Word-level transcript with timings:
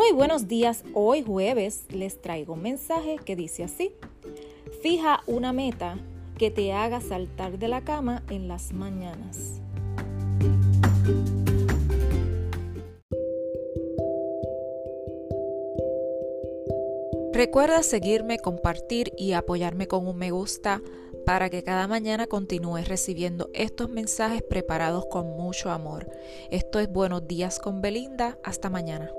Muy 0.00 0.12
buenos 0.12 0.48
días, 0.48 0.82
hoy 0.94 1.22
jueves 1.22 1.84
les 1.90 2.22
traigo 2.22 2.54
un 2.54 2.62
mensaje 2.62 3.16
que 3.22 3.36
dice 3.36 3.64
así. 3.64 3.92
Fija 4.80 5.20
una 5.26 5.52
meta 5.52 5.98
que 6.38 6.50
te 6.50 6.72
haga 6.72 7.02
saltar 7.02 7.58
de 7.58 7.68
la 7.68 7.84
cama 7.84 8.22
en 8.30 8.48
las 8.48 8.72
mañanas. 8.72 9.60
Recuerda 17.34 17.82
seguirme, 17.82 18.38
compartir 18.38 19.12
y 19.18 19.34
apoyarme 19.34 19.86
con 19.86 20.06
un 20.06 20.16
me 20.16 20.30
gusta 20.30 20.80
para 21.26 21.50
que 21.50 21.62
cada 21.62 21.86
mañana 21.88 22.26
continúes 22.26 22.88
recibiendo 22.88 23.50
estos 23.52 23.90
mensajes 23.90 24.42
preparados 24.42 25.04
con 25.10 25.36
mucho 25.36 25.70
amor. 25.70 26.10
Esto 26.50 26.78
es 26.78 26.90
Buenos 26.90 27.28
días 27.28 27.58
con 27.58 27.82
Belinda. 27.82 28.38
Hasta 28.42 28.70
mañana. 28.70 29.10